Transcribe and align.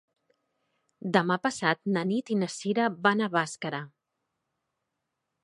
Demà 1.17 1.37
passat 1.43 1.81
na 1.97 2.03
Nit 2.13 2.33
i 2.37 2.39
na 2.45 2.49
Cira 2.55 2.89
van 3.09 3.23
a 3.23 3.29
Bàscara. 3.37 3.85